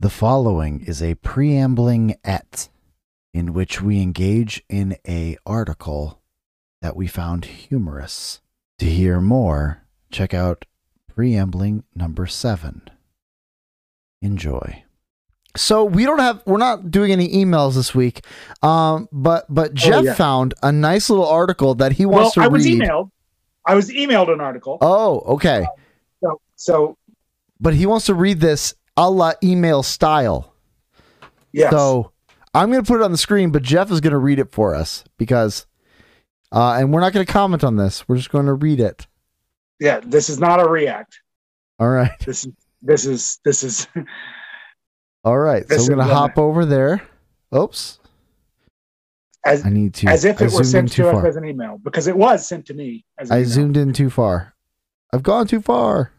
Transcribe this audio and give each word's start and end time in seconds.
The 0.00 0.10
following 0.10 0.80
is 0.86 1.02
a 1.02 1.16
preambling-ette 1.16 2.68
in 3.34 3.52
which 3.52 3.82
we 3.82 4.00
engage 4.00 4.62
in 4.68 4.96
a 5.06 5.36
article 5.44 6.20
that 6.80 6.94
we 6.94 7.08
found 7.08 7.44
humorous. 7.46 8.40
To 8.78 8.86
hear 8.86 9.20
more, 9.20 9.82
check 10.12 10.32
out 10.32 10.66
preambling 11.12 11.82
number 11.96 12.26
7. 12.26 12.88
Enjoy. 14.22 14.84
So 15.56 15.82
we 15.84 16.04
don't 16.04 16.20
have 16.20 16.42
we're 16.46 16.58
not 16.58 16.92
doing 16.92 17.10
any 17.10 17.28
emails 17.30 17.74
this 17.74 17.92
week. 17.92 18.24
Um 18.62 19.08
but 19.10 19.46
but 19.48 19.74
Jeff 19.74 20.04
yeah. 20.04 20.14
found 20.14 20.54
a 20.62 20.70
nice 20.70 21.10
little 21.10 21.26
article 21.26 21.74
that 21.76 21.92
he 21.92 22.06
Well, 22.06 22.20
wants 22.20 22.34
to 22.34 22.40
read. 22.42 22.46
Well, 22.46 22.50
I 22.50 22.52
was 22.52 22.64
read. 22.66 22.80
emailed. 22.82 23.10
I 23.66 23.74
was 23.74 23.90
emailed 23.90 24.32
an 24.32 24.40
article. 24.40 24.78
Oh, 24.80 25.20
okay. 25.34 25.66
So, 26.22 26.40
so 26.54 26.96
But 27.58 27.74
he 27.74 27.86
wants 27.86 28.06
to 28.06 28.14
read 28.14 28.38
this 28.38 28.74
a 28.98 29.08
la 29.08 29.32
email 29.42 29.82
style. 29.82 30.52
yes. 31.52 31.70
So 31.70 32.12
I'm 32.52 32.70
going 32.70 32.82
to 32.82 32.86
put 32.86 33.00
it 33.00 33.04
on 33.04 33.12
the 33.12 33.18
screen, 33.18 33.50
but 33.50 33.62
Jeff 33.62 33.90
is 33.90 34.00
going 34.00 34.12
to 34.12 34.18
read 34.18 34.40
it 34.40 34.52
for 34.52 34.74
us 34.74 35.04
because, 35.18 35.66
uh, 36.50 36.72
and 36.72 36.92
we're 36.92 37.00
not 37.00 37.12
going 37.12 37.24
to 37.24 37.32
comment 37.32 37.62
on 37.62 37.76
this. 37.76 38.08
We're 38.08 38.16
just 38.16 38.30
going 38.30 38.46
to 38.46 38.54
read 38.54 38.80
it. 38.80 39.06
yeah, 39.78 40.00
this 40.02 40.28
is 40.28 40.40
not 40.40 40.60
a 40.60 40.68
react. 40.68 41.20
All 41.78 41.88
right. 41.88 42.10
This 42.26 42.44
is 42.44 42.52
this 42.82 43.06
is 43.06 43.38
this 43.44 43.62
is 43.62 43.86
All 45.24 45.38
right. 45.38 45.66
So 45.68 45.76
I'm 45.76 45.86
going 45.86 45.98
to 45.98 46.12
uh, 46.12 46.16
hop 46.16 46.38
over 46.38 46.64
there. 46.64 47.02
Oops. 47.54 47.98
as 49.46 49.64
I 49.64 49.70
need 49.70 49.94
to. 49.94 50.08
as 50.08 50.24
if 50.24 50.42
I 50.42 50.46
it 50.46 50.52
was 50.52 50.68
zoomed 50.68 50.90
sent 50.90 50.92
to 50.92 51.08
us 51.08 51.24
as 51.24 51.36
an 51.36 51.44
email 51.44 51.78
because 51.78 52.08
it 52.08 52.16
was 52.16 52.46
sent 52.46 52.66
to 52.66 52.74
me 52.74 53.04
as 53.18 53.30
I 53.30 53.38
email. 53.38 53.48
zoomed 53.48 53.76
in 53.76 53.92
too 53.92 54.10
far. 54.10 54.54
I've 55.12 55.22
gone 55.22 55.46
too 55.46 55.60
far. 55.60 56.12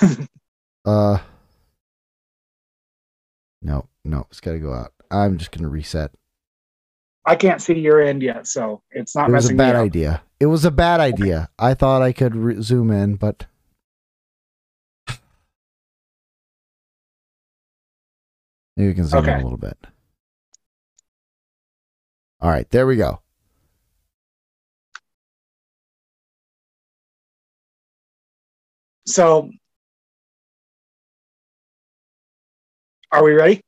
uh. 0.84 1.18
No, 3.62 3.88
no, 4.04 4.26
it's 4.30 4.40
got 4.40 4.52
to 4.52 4.58
go 4.58 4.72
out. 4.72 4.92
I'm 5.10 5.38
just 5.38 5.52
going 5.52 5.62
to 5.62 5.68
reset. 5.68 6.10
I 7.24 7.36
can't 7.36 7.62
see 7.62 7.78
your 7.78 8.02
end 8.02 8.22
yet, 8.22 8.48
so 8.48 8.82
it's 8.90 9.14
not 9.14 9.30
It 9.30 9.32
was 9.32 9.50
a 9.50 9.54
bad 9.54 9.76
idea. 9.76 10.22
It 10.40 10.46
was 10.46 10.64
a 10.64 10.72
bad 10.72 10.98
idea. 10.98 11.50
I 11.58 11.74
thought 11.74 12.02
I 12.02 12.12
could 12.12 12.34
re- 12.34 12.60
zoom 12.60 12.90
in, 12.90 13.14
but 13.14 13.46
maybe 18.76 18.88
we 18.88 18.94
can 18.94 19.06
zoom 19.06 19.24
in 19.24 19.40
a 19.40 19.42
little 19.44 19.58
bit. 19.58 19.78
All 22.40 22.50
right, 22.50 22.68
there 22.70 22.88
we 22.88 22.96
go. 22.96 23.20
So, 29.06 29.50
are 33.12 33.22
we 33.22 33.32
ready? 33.32 33.60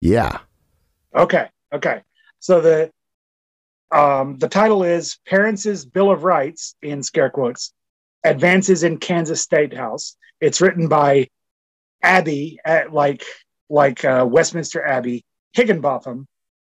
Yeah. 0.00 0.38
Okay. 1.14 1.48
Okay. 1.72 2.02
So 2.40 2.60
the 2.60 2.90
um, 3.90 4.38
the 4.38 4.48
title 4.48 4.82
is 4.82 5.18
Parents' 5.26 5.84
Bill 5.84 6.10
of 6.10 6.24
Rights 6.24 6.74
in 6.82 7.02
scare 7.02 7.30
quotes 7.30 7.72
advances 8.24 8.82
in 8.82 8.98
Kansas 8.98 9.42
State 9.42 9.74
House. 9.74 10.16
It's 10.40 10.60
written 10.60 10.88
by 10.88 11.28
Abbey, 12.02 12.58
at 12.64 12.92
like 12.92 13.24
like 13.70 14.04
uh, 14.04 14.26
Westminster 14.28 14.84
Abbey, 14.84 15.24
Higginbotham, 15.52 16.26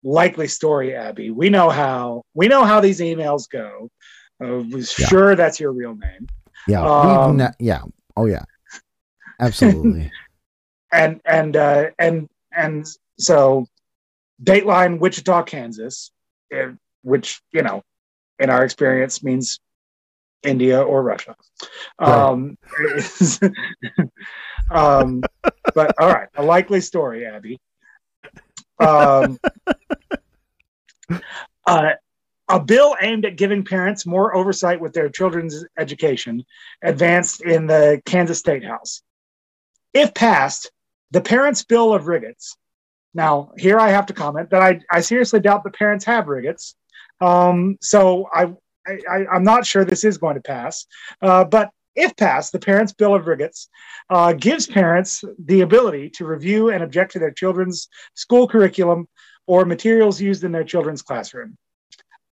likely 0.04 0.48
story 0.48 0.96
Abbey. 0.96 1.32
We 1.32 1.50
know 1.50 1.70
how 1.70 2.24
we 2.34 2.48
know 2.48 2.64
how 2.64 2.80
these 2.80 3.00
emails 3.00 3.50
go. 3.50 3.90
Uh, 4.44 4.64
Sure, 4.82 5.36
that's 5.36 5.60
your 5.60 5.72
real 5.72 5.96
name. 5.96 6.28
Yeah. 6.68 6.86
Um, 6.86 7.42
yeah. 7.60 7.82
Oh 8.18 8.26
yeah. 8.26 8.44
Absolutely. 9.40 10.12
and 10.96 11.22
and 11.26 11.56
uh, 11.56 11.88
and 12.00 12.30
and 12.56 12.88
so 13.20 13.68
Dateline, 14.42 15.00
Wichita, 15.00 15.44
Kansas, 15.44 16.12
eh, 16.52 16.72
which 17.04 17.42
you 17.52 17.62
know, 17.62 17.84
in 18.40 18.50
our 18.50 18.64
experience, 18.64 19.22
means 19.24 19.60
India 20.44 20.82
or 20.82 21.04
Russia. 21.04 21.36
Um, 22.00 22.58
um, 24.72 25.22
but 25.74 25.94
all 26.00 26.10
right, 26.10 26.30
a 26.36 26.44
likely 26.44 26.82
story, 26.82 27.26
Abby. 27.26 27.60
Um, 28.80 29.38
uh, 31.68 31.92
a 32.48 32.60
bill 32.60 32.96
aimed 33.02 33.26
at 33.26 33.38
giving 33.38 33.66
parents 33.66 34.06
more 34.06 34.36
oversight 34.36 34.80
with 34.80 34.94
their 34.94 35.10
children's 35.10 35.66
education 35.78 36.46
advanced 36.84 37.42
in 37.42 37.66
the 37.66 38.02
Kansas 38.06 38.38
State 38.38 38.64
House. 38.64 39.02
If 39.94 40.14
passed, 40.14 40.72
the 41.16 41.22
Parents' 41.22 41.64
Bill 41.64 41.94
of 41.94 42.08
Rights. 42.08 42.58
Now, 43.14 43.54
here 43.58 43.80
I 43.80 43.90
have 43.92 44.08
to 44.08 44.14
comment 44.14 44.50
that 44.50 44.62
I, 44.62 44.82
I 44.92 45.00
seriously 45.00 45.40
doubt 45.40 45.64
the 45.64 45.72
parents 45.72 46.04
have 46.04 46.28
rights. 46.28 46.76
Um, 47.22 47.78
so 47.80 48.28
I, 48.34 48.54
I, 48.86 49.26
I'm 49.32 49.46
not 49.46 49.66
sure 49.66 49.86
this 49.86 50.04
is 50.04 50.18
going 50.18 50.36
to 50.36 50.42
pass. 50.42 50.86
Uh, 51.22 51.46
but 51.46 51.70
if 51.96 52.18
passed, 52.18 52.52
the 52.52 52.60
Parents' 52.60 52.92
Bill 52.92 53.16
of 53.16 53.28
Rights 53.28 53.70
uh, 54.10 54.34
gives 54.34 54.68
parents 54.68 55.24
the 55.40 55.62
ability 55.62 56.10
to 56.18 56.26
review 56.26 56.70
and 56.70 56.84
object 56.84 57.14
to 57.14 57.20
their 57.20 57.32
children's 57.32 57.88
school 58.16 58.46
curriculum 58.46 59.08
or 59.48 59.64
materials 59.64 60.20
used 60.20 60.44
in 60.44 60.52
their 60.52 60.66
children's 60.66 61.02
classroom. 61.02 61.58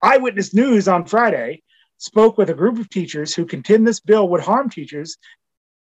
Eyewitness 0.01 0.53
News 0.53 0.89
on 0.89 1.05
Friday 1.05 1.63
spoke 1.99 2.37
with 2.37 2.49
a 2.49 2.53
group 2.53 2.77
of 2.79 2.89
teachers 2.89 3.33
who 3.33 3.45
contend 3.45 3.87
this 3.87 4.01
bill 4.01 4.27
would 4.27 4.41
harm 4.41 4.69
teachers 4.69 5.15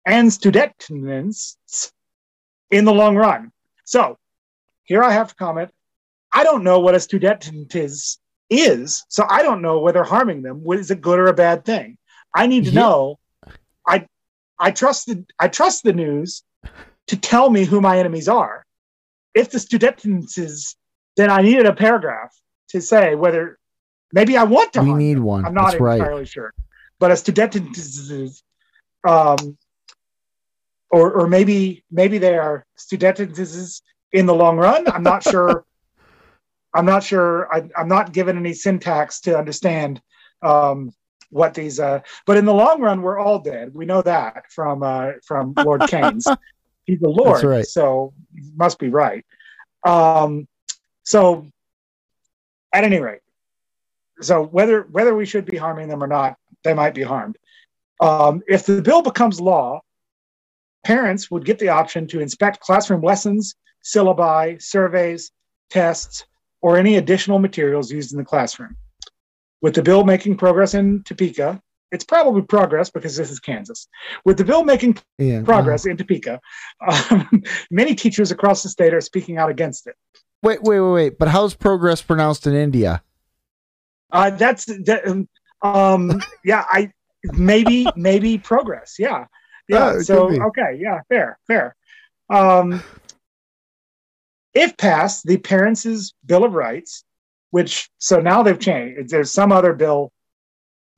and 0.07 0.33
students 0.33 1.59
in 2.71 2.85
the 2.85 2.93
long 2.93 3.17
run. 3.17 3.53
So 3.85 4.17
here 4.85 5.03
I 5.03 5.13
have 5.13 5.29
to 5.29 5.35
comment. 5.35 5.71
I 6.33 6.45
don't 6.45 6.65
know 6.65 6.81
what 6.81 6.95
a 6.95 7.01
student 7.01 7.75
is, 7.75 8.19
is, 8.51 9.05
so 9.09 9.25
I 9.29 9.43
don't 9.43 9.63
know 9.63 9.79
whether 9.81 10.05
harming 10.05 10.43
them 10.43 10.63
is 10.73 10.91
a 10.91 10.95
good 10.97 11.19
or 11.19 11.27
a 11.27 11.35
bad 11.35 11.65
thing. 11.65 11.97
I 12.35 12.47
need 12.47 12.65
to 12.65 12.71
Yeah. 12.73 12.81
know. 12.81 13.19
I 13.87 14.07
I 14.59 14.71
trust 14.71 15.07
the 15.07 15.25
I 15.39 15.49
trust 15.49 15.85
the 15.85 15.93
news 15.93 16.43
to 17.07 17.17
tell 17.17 17.49
me 17.49 17.65
who 17.65 17.81
my 17.81 17.99
enemies 17.99 18.29
are. 18.29 18.65
If 19.35 19.51
the 19.51 19.59
student 19.59 20.05
is, 20.37 20.77
then 21.17 21.31
I 21.31 21.41
needed 21.43 21.65
a 21.67 21.73
paragraph 21.73 22.35
to 22.71 22.81
say 22.83 23.15
whether 23.15 23.59
maybe 24.13 24.37
I 24.37 24.45
want 24.45 24.75
to 24.75 24.83
we 24.83 24.93
need 24.93 25.17
them. 25.17 25.25
one. 25.25 25.45
I'm 25.47 25.55
not 25.55 25.73
That's 25.73 25.81
right. 25.81 25.99
entirely 26.01 26.27
sure. 26.27 26.53
But 26.99 27.13
a 27.13 27.17
student 27.17 27.79
is, 27.79 28.43
um, 29.07 29.57
or 30.91 31.13
or 31.13 31.29
maybe 31.29 31.85
maybe 31.91 32.19
they 32.19 32.37
are 32.37 32.65
students 32.77 33.83
in 34.13 34.27
the 34.27 34.35
long 34.35 34.57
run. 34.57 34.89
I'm 34.89 35.03
not 35.03 35.23
sure. 35.31 35.65
I'm 36.75 36.87
not 36.87 37.03
sure. 37.03 37.53
I, 37.53 37.69
I'm 37.77 37.89
not 37.89 38.13
given 38.13 38.37
any 38.37 38.53
syntax 38.53 39.21
to 39.23 39.39
understand 39.39 40.01
um, 40.43 40.93
what 41.31 41.55
these. 41.55 41.81
Uh, 41.81 42.01
but 42.27 42.37
in 42.37 42.45
the 42.45 42.55
long 42.55 42.81
run, 42.81 43.03
we're 43.03 43.19
all 43.19 43.39
dead. 43.39 43.75
We 43.75 43.87
know 43.87 44.03
that 44.03 44.51
from 44.51 44.83
uh, 44.83 45.13
from 45.25 45.55
Lord 45.57 45.83
Keynes. 45.89 46.27
He's 46.85 47.03
a 47.03 47.09
Lord, 47.09 47.45
right. 47.45 47.67
so 47.67 48.15
must 48.57 48.79
be 48.79 48.89
right. 48.89 49.23
Um, 49.87 50.49
so, 51.03 51.47
at 52.73 52.85
any 52.85 52.99
rate, 52.99 53.21
so 54.23 54.43
whether 54.43 54.83
whether 54.91 55.15
we 55.15 55.27
should 55.27 55.45
be 55.45 55.59
harming 55.59 55.89
them 55.89 56.03
or 56.03 56.07
not, 56.07 56.37
they 56.65 56.73
might 56.73 56.95
be 56.95 57.03
harmed. 57.03 57.37
Um, 58.01 58.43
if 58.49 58.65
the 58.65 58.81
bill 58.81 59.03
becomes 59.03 59.39
law, 59.39 59.83
parents 60.85 61.31
would 61.31 61.45
get 61.45 61.59
the 61.59 61.69
option 61.69 62.07
to 62.09 62.21
inspect 62.21 62.61
classroom 62.61 63.03
lessons, 63.03 63.55
syllabi, 63.85 64.61
surveys, 64.63 65.31
tests, 65.71 66.25
or 66.61 66.77
any 66.77 66.97
additional 66.97 67.39
materials 67.39 67.91
used 67.91 68.13
in 68.13 68.19
the 68.19 68.25
classroom. 68.25 68.77
With 69.61 69.75
the 69.75 69.83
bill 69.83 70.05
making 70.05 70.37
progress 70.37 70.75
in 70.75 71.03
Topeka, 71.05 71.61
it's 71.91 72.05
probably 72.05 72.43
progress 72.43 72.91
because 72.91 73.17
this 73.17 73.31
is 73.31 73.41
Kansas. 73.41 73.89
With 74.25 74.37
the 74.39 74.45
bill 74.45 74.65
making 74.65 74.99
Yeah. 75.19 75.43
progress 75.43 75.87
in 75.87 75.97
Topeka, 75.97 76.41
um, 76.87 77.43
many 77.71 77.95
teachers 77.95 78.31
across 78.31 78.63
the 78.63 78.69
state 78.69 78.93
are 78.95 79.01
speaking 79.01 79.39
out 79.39 79.51
against 79.51 79.87
it. 79.87 79.97
Wait, 80.43 80.63
wait, 80.63 80.81
wait, 80.81 80.93
wait. 80.93 81.19
But 81.19 81.29
how's 81.29 81.55
progress 81.55 82.03
pronounced 82.03 82.47
in 82.47 82.55
India? 82.55 83.03
Uh, 84.13 84.31
that's 84.31 84.67
that, 84.67 85.27
um, 85.63 86.21
yeah. 86.45 86.65
I 86.69 86.93
maybe 87.33 87.87
maybe 87.97 88.39
progress. 88.39 88.95
Yeah, 88.99 89.27
Yeah, 89.69 89.95
yeah. 89.95 90.01
so 90.01 90.29
okay, 90.49 90.79
yeah, 90.79 91.01
fair, 91.09 91.39
fair. 91.47 91.77
Um, 92.31 92.83
if 94.55 94.77
passed, 94.77 95.25
the 95.25 95.37
Parents' 95.37 96.15
Bill 96.25 96.45
of 96.45 96.55
Rights, 96.55 97.05
which 97.51 97.91
so 97.99 98.21
now 98.21 98.43
they've 98.43 98.59
changed. 98.59 99.11
There's 99.11 99.31
some 99.31 99.53
other 99.53 99.73
bill 99.73 100.13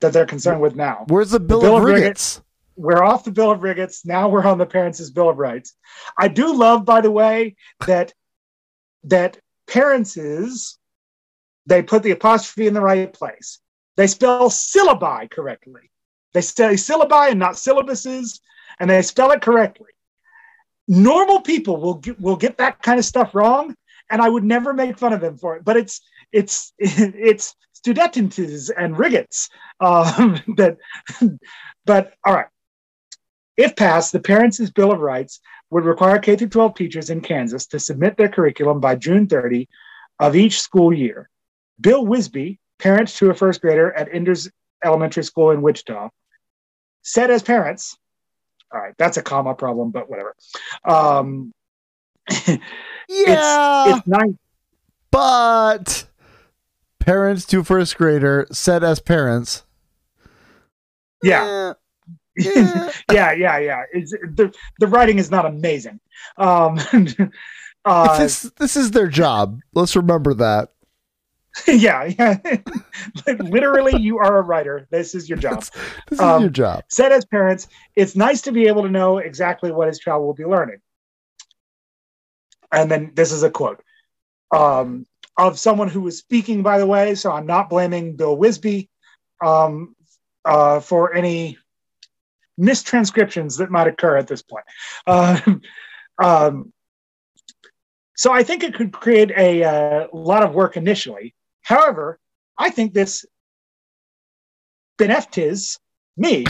that 0.01 0.13
they're 0.13 0.27
concerned 0.27 0.61
with 0.61 0.77
now. 0.77 1.05
Where's 1.09 1.31
the 1.31 1.41
Bill, 1.41 1.61
Bill 1.61 1.77
of 1.77 1.83
of 1.83 1.89
Rights? 1.89 2.41
We're 2.77 3.03
off 3.03 3.25
the 3.25 3.31
Bill 3.31 3.51
of 3.51 3.63
Rights. 3.63 4.07
Now 4.07 4.29
we're 4.29 4.47
on 4.47 4.59
the 4.59 4.67
Parents' 4.67 5.11
Bill 5.11 5.29
of 5.29 5.39
Rights. 5.39 5.75
I 6.17 6.29
do 6.29 6.55
love, 6.55 6.85
by 6.85 7.01
the 7.01 7.11
way, 7.11 7.57
that 7.87 8.13
that 9.05 9.39
parents' 9.67 10.79
they 11.67 11.83
put 11.83 12.03
the 12.03 12.11
apostrophe 12.11 12.67
in 12.67 12.75
the 12.75 12.81
right 12.81 13.13
place. 13.13 13.61
They 13.97 14.07
spell 14.07 14.49
syllabi 14.49 15.31
correctly. 15.31 15.91
They 16.33 16.41
say 16.41 16.75
syllabi 16.75 17.31
and 17.31 17.39
not 17.39 17.55
syllabuses, 17.55 18.41
and 18.79 18.89
they 18.89 19.03
spell 19.03 19.31
it 19.33 19.43
correctly. 19.43 19.91
normal 20.87 21.41
people 21.41 21.77
will 21.77 21.95
get, 21.95 22.21
will 22.21 22.37
get 22.37 22.59
that 22.59 22.83
kind 22.83 22.99
of 22.99 23.05
stuff 23.05 23.35
wrong, 23.35 23.75
and 24.11 24.21
I 24.21 24.29
would 24.29 24.45
never 24.45 24.73
make 24.73 24.99
fun 24.99 25.13
of 25.13 25.21
them 25.21 25.39
for 25.39 25.57
it. 25.57 25.65
But 25.65 25.77
it's 25.77 26.01
it's 26.33 26.73
it's 26.79 27.55
studentes 27.75 28.71
and 28.77 28.99
rigots 28.99 29.49
um, 29.81 30.41
that. 30.57 30.79
But 31.87 32.13
all 32.25 32.35
right, 32.35 32.47
if 33.57 33.75
passed, 33.75 34.13
the 34.13 34.21
Parents' 34.21 34.71
Bill 34.71 34.93
of 34.93 35.01
Rights 35.01 35.41
would 35.71 35.85
require 35.85 36.19
K 36.19 36.37
through 36.37 36.49
12 36.49 36.75
teachers 36.75 37.11
in 37.11 37.21
Kansas 37.21 37.67
to 37.69 37.79
submit 37.79 38.17
their 38.17 38.29
curriculum 38.29 38.81
by 38.81 38.97
June 38.97 39.27
30 39.27 39.69
of 40.19 40.37
each 40.37 40.61
school 40.61 40.93
year. 40.93 41.29
Bill 41.81 42.05
Wisby, 42.05 42.59
parent 42.79 43.09
to 43.17 43.31
a 43.31 43.35
first 43.35 43.61
grader 43.61 43.93
at 43.93 44.09
Enders 44.13 44.49
Elementary 44.85 45.25
School 45.25 45.51
in 45.51 45.63
Wichita, 45.63 46.09
said 47.03 47.31
as 47.31 47.43
parents, 47.43 47.97
all 48.73 48.81
right, 48.81 48.95
that's 48.99 49.17
a 49.17 49.23
comma 49.23 49.55
problem, 49.55 49.91
but 49.91 50.09
whatever. 50.09 50.35
Um, 50.85 51.53
yeah, 52.47 52.57
it's, 53.09 53.99
it's 53.99 54.07
nice. 54.07 54.35
but 55.11 56.07
parents 57.01 57.45
to 57.47 57.65
first 57.65 57.97
grader 57.97 58.47
said 58.53 58.85
as 58.85 59.01
parents. 59.01 59.65
Yeah. 61.23 61.75
yeah, 62.37 62.91
yeah, 63.13 63.33
yeah, 63.33 63.59
yeah. 63.59 63.83
It's, 63.93 64.13
the 64.13 64.55
the 64.79 64.87
writing 64.87 65.19
is 65.19 65.31
not 65.31 65.47
amazing. 65.47 66.01
Um, 66.37 66.79
uh, 67.85 68.19
this 68.19 68.43
this 68.57 68.77
is 68.77 68.93
their 68.93 69.09
job. 69.09 69.61
Let's 69.75 69.97
remember 69.97 70.35
that. 70.35 70.71
yeah, 71.67 72.05
yeah. 72.05 72.39
Literally, 73.39 74.01
you 74.01 74.19
are 74.19 74.39
a 74.39 74.43
writer. 74.43 74.87
This 74.91 75.15
is 75.15 75.29
your 75.29 75.39
job. 75.39 75.61
This, 75.61 75.71
this 76.09 76.19
is 76.19 76.21
um, 76.21 76.43
your 76.43 76.51
job. 76.51 76.85
Said 76.89 77.13
as 77.13 77.25
parents, 77.25 77.69
it's 77.97 78.15
nice 78.15 78.43
to 78.43 78.53
be 78.53 78.67
able 78.67 78.83
to 78.83 78.89
know 78.89 79.19
exactly 79.19 79.73
what 79.73 79.89
his 79.89 79.99
child 79.99 80.25
will 80.25 80.35
be 80.35 80.45
learning. 80.45 80.79
And 82.73 82.91
then 82.91 83.13
this 83.15 83.33
is 83.33 83.43
a 83.43 83.51
quote 83.51 83.83
um, 84.55 85.07
of 85.37 85.59
someone 85.59 85.89
who 85.89 86.03
was 86.03 86.19
speaking, 86.19 86.63
by 86.63 86.79
the 86.79 86.87
way. 86.87 87.15
So 87.15 87.33
I'm 87.33 87.47
not 87.47 87.69
blaming 87.69 88.17
Bill 88.17 88.37
Wisby 88.37 88.89
um, 89.45 89.97
uh, 90.45 90.81
for 90.81 91.15
any 91.15 91.59
mistranscriptions 92.61 93.59
that 93.59 93.71
might 93.71 93.89
occur 93.89 94.17
at 94.17 94.29
this 94.29 94.43
point. 94.43 94.65
Uh, 95.07 95.41
um, 96.23 96.73
so 98.17 98.33
I 98.33 98.43
think 98.43 98.63
it 98.63 98.75
could 98.75 98.93
create 98.93 99.31
a, 99.31 99.65
uh, 99.65 100.07
lot 100.13 100.43
of 100.43 100.55
work 100.55 100.77
initially. 100.77 101.35
However, 101.71 102.19
I 102.59 102.71
think 102.71 102.95
this 102.95 103.25
benefits 104.99 105.79
me. 106.17 106.45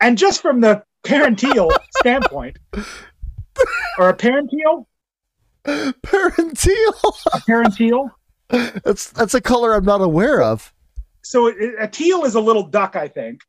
And 0.00 0.18
just 0.18 0.42
from 0.42 0.60
the 0.60 0.82
parental 1.04 1.70
standpoint, 2.00 2.58
or 3.96 4.08
a 4.08 4.16
parental? 4.16 4.88
Parental. 5.62 7.16
A 7.32 7.40
parental. 7.46 8.10
That's 8.48 9.10
that's 9.10 9.34
a 9.34 9.40
color 9.40 9.74
I'm 9.74 9.84
not 9.84 10.00
aware 10.00 10.42
of. 10.42 10.74
So 11.22 11.52
a 11.78 11.86
teal 11.86 12.24
is 12.24 12.34
a 12.34 12.40
little 12.40 12.64
duck, 12.64 12.96
I 12.96 13.06
think. 13.06 13.40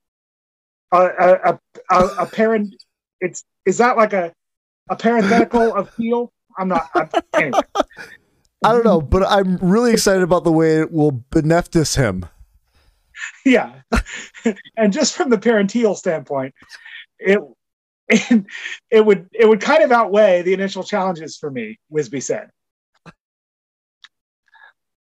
A 0.94 1.00
a, 1.00 1.60
a, 1.90 2.06
a 2.20 2.26
parent. 2.28 2.76
It's 3.22 3.44
is 3.66 3.80
that 3.80 3.98
like 3.98 4.14
a 4.14 4.32
a 4.92 4.96
parenthetical 4.96 5.74
of 5.74 5.96
teal? 5.96 6.32
I'm 6.60 6.68
not. 6.68 6.90
I'm, 6.94 7.10
anyway. 7.34 7.60
I 8.64 8.74
don't 8.74 8.84
know, 8.84 9.02
but 9.02 9.24
I'm 9.26 9.58
really 9.58 9.94
excited 9.94 10.22
about 10.22 10.44
the 10.44 10.52
way 10.52 10.80
it 10.80 10.92
will 10.92 11.12
beneftis 11.12 11.96
him. 11.96 12.26
Yeah, 13.46 13.82
and 14.78 14.94
just 14.94 15.14
from 15.14 15.30
the 15.30 15.38
parental 15.38 15.94
standpoint, 15.94 16.56
it, 17.20 17.40
it 18.08 18.46
it 18.90 19.06
would 19.06 19.28
it 19.34 19.46
would 19.46 19.60
kind 19.60 19.84
of 19.84 19.92
outweigh 19.92 20.42
the 20.42 20.54
initial 20.54 20.86
challenges 20.86 21.36
for 21.36 21.52
me. 21.52 21.78
Wisby 21.92 22.24
said. 22.24 22.50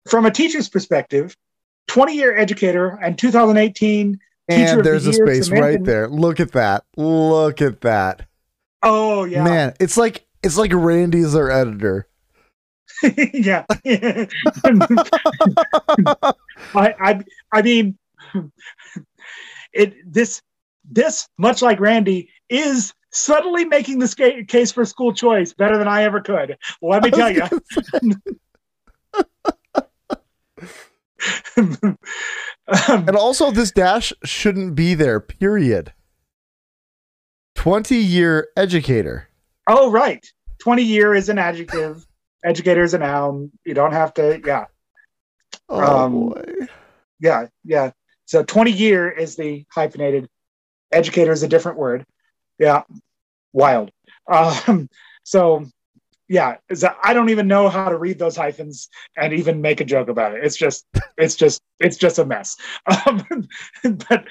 From 0.08 0.26
a 0.26 0.31
teacher's 0.32 0.69
perspective, 0.69 1.37
20 1.87 2.17
year 2.17 2.37
educator 2.37 2.99
and 3.00 3.17
2018 3.17 4.19
and 4.49 4.85
there's 4.85 5.05
the 5.05 5.11
a 5.11 5.12
space 5.12 5.50
right 5.50 5.82
there. 5.82 6.08
Look 6.08 6.41
at 6.41 6.52
that. 6.52 6.85
Look 6.97 7.62
at 7.62 7.82
that. 7.82 8.26
Oh 8.82 9.25
yeah. 9.25 9.44
Man, 9.44 9.75
it's 9.79 9.97
like 9.97 10.26
it's 10.43 10.56
like 10.56 10.73
Randy's 10.73 11.35
our 11.35 11.50
editor. 11.50 12.08
yeah. 13.32 13.64
I, 16.75 16.75
I 16.75 17.20
I 17.52 17.62
mean 17.62 17.99
it 19.73 19.94
this 20.06 20.43
this 20.85 21.29
much 21.38 21.62
like 21.62 21.81
Randy 21.81 22.29
is 22.49 22.93
subtly 23.12 23.64
making 23.64 23.99
this 23.99 24.14
case 24.14 24.73
for 24.73 24.85
school 24.85 25.12
choice 25.12 25.52
better 25.52 25.79
than 25.79 25.88
I 25.88 26.05
ever 26.05 26.20
could. 26.20 26.56
Let 26.82 27.02
me 27.02 27.11
tell 27.11 27.31
you. 27.31 27.43
um, 31.56 31.99
and 32.69 33.17
also, 33.17 33.50
this 33.50 33.70
dash 33.70 34.12
shouldn't 34.25 34.75
be 34.75 34.94
there, 34.94 35.20
period. 35.20 35.93
20 37.56 37.97
year 37.97 38.49
educator. 38.56 39.29
Oh, 39.69 39.91
right. 39.91 40.25
20 40.61 40.82
year 40.82 41.14
is 41.14 41.29
an 41.29 41.38
adjective, 41.38 42.06
educator 42.44 42.82
is 42.82 42.94
a 42.94 42.98
noun. 42.98 43.52
You 43.64 43.75
don't 43.75 43.92
have 43.92 44.14
to, 44.14 44.40
yeah. 44.44 44.66
Oh, 45.69 46.04
um, 46.04 46.12
boy. 46.31 46.44
Yeah, 47.20 47.46
yeah. 47.64 47.92
So 48.26 48.42
20 48.42 48.70
year 48.70 49.10
is 49.10 49.37
the 49.37 49.64
hyphenated, 49.72 50.28
educator 50.92 51.32
is 51.32 51.42
a 51.42 51.48
different 51.48 51.78
word. 51.78 52.04
Yeah, 52.58 52.82
wild. 53.52 53.90
Um, 54.31 54.88
so 55.25 55.66
yeah, 56.31 56.58
I 57.02 57.12
don't 57.12 57.31
even 57.31 57.48
know 57.48 57.69
how 57.69 57.88
to 57.88 57.98
read 57.98 58.20
those 58.20 58.37
hyphens 58.37 58.88
and 59.16 59.32
even 59.32 59.60
make 59.60 59.81
a 59.81 59.84
joke 59.84 60.08
about 60.08 60.32
it. 60.32 60.44
It's 60.44 60.56
just, 60.56 60.87
it's 61.19 61.34
just, 61.34 61.60
it's 61.81 61.96
just 61.96 62.20
a 62.20 62.25
mess. 62.25 62.56
Um, 63.06 63.48
but, 63.82 64.26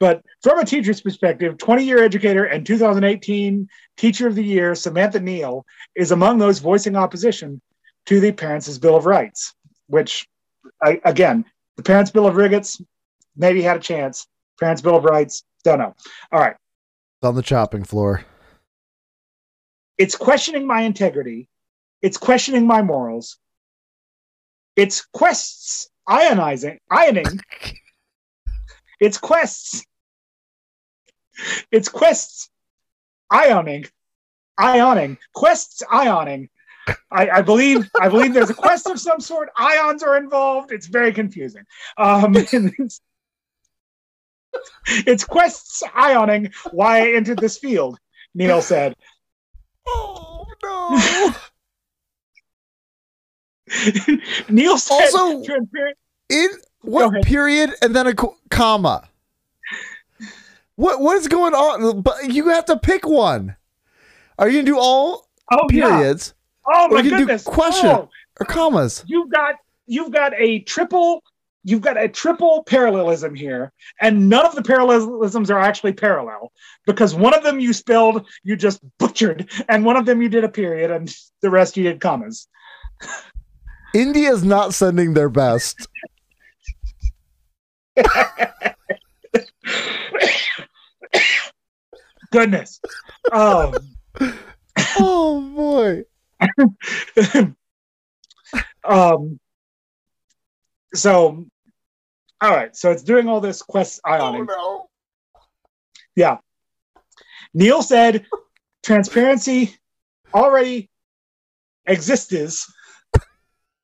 but 0.00 0.22
from 0.42 0.58
a 0.58 0.64
teacher's 0.64 1.00
perspective, 1.00 1.58
20 1.58 1.84
year 1.84 2.02
educator 2.02 2.44
and 2.44 2.66
2018 2.66 3.68
Teacher 3.96 4.26
of 4.26 4.34
the 4.34 4.44
Year, 4.44 4.74
Samantha 4.74 5.20
Neal, 5.20 5.64
is 5.94 6.10
among 6.10 6.38
those 6.38 6.58
voicing 6.58 6.96
opposition 6.96 7.60
to 8.06 8.20
the 8.20 8.32
Parents' 8.32 8.76
Bill 8.78 8.96
of 8.96 9.06
Rights, 9.06 9.54
which, 9.86 10.26
I, 10.82 11.00
again, 11.04 11.44
the 11.76 11.82
Parents' 11.82 12.10
Bill 12.10 12.26
of 12.26 12.36
Rights 12.36 12.80
maybe 13.36 13.62
had 13.62 13.76
a 13.76 13.80
chance. 13.80 14.26
Parents' 14.58 14.82
Bill 14.82 14.96
of 14.96 15.04
Rights, 15.04 15.44
don't 15.64 15.78
know. 15.78 15.94
All 16.32 16.40
right. 16.40 16.56
It's 17.20 17.28
on 17.28 17.34
the 17.34 17.42
chopping 17.42 17.84
floor 17.84 18.24
it's 19.98 20.16
questioning 20.16 20.66
my 20.66 20.82
integrity. 20.82 21.48
It's 22.02 22.16
questioning 22.16 22.66
my 22.66 22.82
morals. 22.82 23.38
It's 24.76 25.06
quests 25.12 25.88
ionizing, 26.08 26.78
ioning. 26.90 27.40
it's 29.00 29.18
quests. 29.18 29.84
It's 31.70 31.88
quests 31.88 32.50
ioning, 33.32 33.88
ioning, 34.58 35.18
quests 35.32 35.82
ioning. 35.90 36.48
I, 37.10 37.30
I, 37.30 37.42
believe 37.42 37.88
I 37.98 38.08
believe 38.08 38.34
there's 38.34 38.50
a 38.50 38.54
quest 38.54 38.86
of 38.86 39.00
some 39.00 39.20
sort. 39.20 39.48
Ions 39.56 40.02
are 40.02 40.16
involved. 40.16 40.70
It's 40.70 40.86
very 40.86 41.12
confusing. 41.12 41.64
Um, 41.96 42.36
it's, 42.36 43.00
it's 44.88 45.24
quests 45.24 45.82
ioning 45.96 46.54
why 46.72 47.00
I 47.00 47.12
entered 47.14 47.38
this 47.38 47.58
field. 47.58 47.98
Neal 48.34 48.60
said. 48.60 48.94
Oh 49.86 50.44
no. 50.62 51.34
Neal 54.48 54.76
said 54.78 55.10
also 55.14 55.42
in 56.28 56.48
what 56.82 57.22
period 57.24 57.70
and 57.80 57.94
then 57.96 58.06
a 58.06 58.14
comma. 58.50 59.08
What 60.76 61.00
what 61.00 61.16
is 61.16 61.28
going 61.28 61.54
on? 61.54 62.02
But 62.02 62.32
you 62.32 62.48
have 62.48 62.64
to 62.66 62.78
pick 62.78 63.06
one. 63.06 63.56
Are 64.38 64.48
you 64.48 64.58
gonna 64.58 64.66
do 64.66 64.78
all 64.78 65.28
oh, 65.52 65.66
periods? 65.68 66.34
Yeah. 66.68 66.74
Oh 66.76 66.88
my 66.88 67.02
goodness! 67.02 67.44
question 67.44 67.90
oh. 67.90 68.08
or 68.40 68.46
commas. 68.46 69.04
You've 69.06 69.30
got 69.30 69.56
you've 69.86 70.10
got 70.12 70.32
a 70.34 70.60
triple 70.60 71.22
you've 71.64 71.80
got 71.80 72.00
a 72.00 72.08
triple 72.08 72.62
parallelism 72.64 73.34
here, 73.34 73.72
and 74.00 74.28
none 74.28 74.46
of 74.46 74.54
the 74.54 74.62
parallelisms 74.62 75.50
are 75.50 75.60
actually 75.60 75.92
parallel 75.92 76.52
because 76.86 77.14
one 77.14 77.34
of 77.34 77.42
them 77.42 77.58
you 77.58 77.72
spelled, 77.72 78.26
you 78.42 78.56
just 78.56 78.80
butchered, 78.98 79.50
and 79.68 79.84
one 79.84 79.96
of 79.96 80.06
them 80.06 80.22
you 80.22 80.28
did 80.28 80.44
a 80.44 80.48
period, 80.48 80.90
and 80.90 81.14
the 81.40 81.50
rest 81.50 81.76
you 81.76 81.84
did 81.84 82.00
commas. 82.00 82.48
India 83.94 84.30
is 84.32 84.42
not 84.42 84.74
sending 84.74 85.14
their 85.14 85.28
best. 85.28 85.86
Goodness. 92.32 92.80
Oh. 93.32 93.74
oh 94.98 95.40
boy. 95.54 96.04
um 98.84 99.38
so 100.94 101.46
all 102.40 102.50
right, 102.50 102.76
so 102.76 102.90
it's 102.90 103.02
doing 103.02 103.28
all 103.28 103.40
this 103.40 103.62
quest 103.62 104.00
ioning. 104.04 104.40
Oh, 104.40 104.42
no. 104.42 104.86
Yeah. 106.14 106.38
Neal 107.54 107.82
said 107.82 108.26
transparency 108.84 109.74
already 110.34 110.90
exists. 111.86 112.70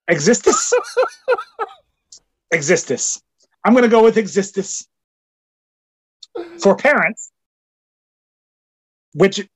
Exists? 0.08 0.74
exists. 2.50 3.22
I'm 3.64 3.72
going 3.72 3.84
to 3.84 3.88
go 3.88 4.02
with 4.02 4.16
exists 4.16 4.86
for 6.62 6.76
parents, 6.76 7.30
which 9.14 9.46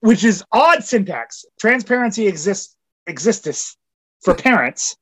which 0.00 0.24
is 0.24 0.44
odd 0.52 0.82
syntax. 0.84 1.44
Transparency 1.60 2.26
exists 2.26 2.76
exists 3.06 3.76
for 4.22 4.34
parents. 4.34 4.96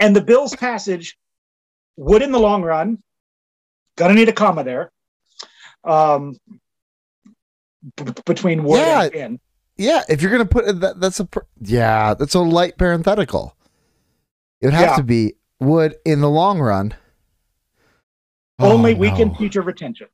and 0.00 0.14
the 0.14 0.20
bill's 0.20 0.54
passage 0.54 1.16
would 1.96 2.22
in 2.22 2.30
the 2.32 2.38
long 2.38 2.62
run 2.62 3.02
gonna 3.96 4.14
need 4.14 4.28
a 4.28 4.32
comma 4.32 4.62
there 4.62 4.92
um 5.84 6.36
b- 7.96 8.12
between 8.24 8.62
would 8.62 8.78
Yeah. 8.78 9.02
and 9.02 9.14
in 9.14 9.40
Yeah, 9.76 10.02
if 10.08 10.22
you're 10.22 10.30
gonna 10.30 10.44
put 10.44 10.80
that, 10.80 11.00
that's 11.00 11.18
a 11.20 11.24
pr- 11.24 11.40
yeah, 11.60 12.14
that's 12.14 12.34
a 12.34 12.40
light 12.40 12.78
parenthetical. 12.78 13.56
It 14.60 14.66
would 14.66 14.74
have 14.74 14.90
Yeah. 14.90 14.96
to 14.96 15.02
be 15.02 15.34
would 15.60 15.96
in 16.04 16.20
the 16.20 16.30
long 16.30 16.60
run. 16.60 16.94
Only 18.58 18.94
Oh, 18.94 18.98
weaken 18.98 19.28
no. 19.28 19.34
teacher 19.34 19.62
retention. 19.62 20.08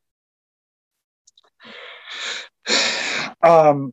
Um 3.42 3.92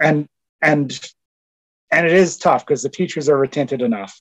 and 0.00 0.28
and 0.62 0.98
and 1.90 2.06
it 2.06 2.12
is 2.12 2.36
tough 2.36 2.66
because 2.66 2.82
the 2.82 2.88
teachers 2.88 3.28
are 3.28 3.36
retented 3.38 3.82
enough. 3.82 4.20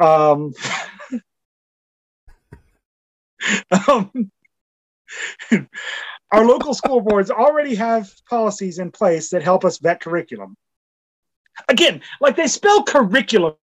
Um, 0.00 0.52
um 3.88 4.30
our 6.32 6.44
local 6.44 6.74
school 6.74 7.00
boards 7.00 7.30
already 7.30 7.74
have 7.74 8.10
policies 8.28 8.78
in 8.78 8.90
place 8.90 9.30
that 9.30 9.42
help 9.42 9.64
us 9.64 9.78
vet 9.78 10.00
curriculum. 10.00 10.56
Again 11.68 12.00
like 12.20 12.36
they 12.36 12.46
spell 12.46 12.82
curriculum 12.82 13.56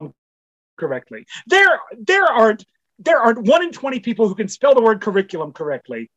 correctly. 0.79 1.27
There 1.47 1.81
there 1.99 2.25
aren't 2.25 2.65
there 3.01 3.19
aren't 3.19 3.47
one 3.47 3.63
in 3.63 3.73
20 3.73 4.01
people 4.01 4.29
who 4.29 4.35
can 4.35 4.49
spell 4.49 4.75
the 4.75 4.83
word 4.83 5.01
curriculum 5.01 5.53
correctly 5.53 6.11